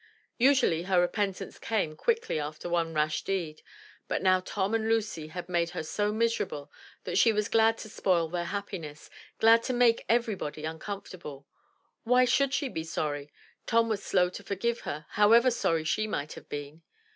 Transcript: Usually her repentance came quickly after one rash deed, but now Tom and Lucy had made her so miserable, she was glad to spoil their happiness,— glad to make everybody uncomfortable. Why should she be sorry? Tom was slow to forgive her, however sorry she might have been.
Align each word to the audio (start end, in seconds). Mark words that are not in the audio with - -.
Usually 0.39 0.81
her 0.85 0.99
repentance 0.99 1.59
came 1.59 1.95
quickly 1.95 2.39
after 2.39 2.67
one 2.67 2.91
rash 2.91 3.21
deed, 3.23 3.61
but 4.07 4.23
now 4.23 4.39
Tom 4.39 4.73
and 4.73 4.89
Lucy 4.89 5.27
had 5.27 5.47
made 5.47 5.69
her 5.77 5.83
so 5.83 6.11
miserable, 6.11 6.71
she 7.13 7.31
was 7.31 7.47
glad 7.47 7.77
to 7.77 7.87
spoil 7.87 8.27
their 8.27 8.45
happiness,— 8.45 9.11
glad 9.39 9.61
to 9.61 9.73
make 9.73 10.03
everybody 10.09 10.65
uncomfortable. 10.65 11.45
Why 12.03 12.25
should 12.25 12.51
she 12.51 12.67
be 12.67 12.83
sorry? 12.83 13.31
Tom 13.67 13.89
was 13.89 14.01
slow 14.01 14.29
to 14.31 14.41
forgive 14.41 14.79
her, 14.89 15.05
however 15.09 15.51
sorry 15.51 15.83
she 15.83 16.07
might 16.07 16.33
have 16.33 16.49
been. 16.49 16.81